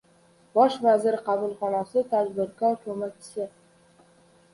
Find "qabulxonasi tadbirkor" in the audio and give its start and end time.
1.27-2.79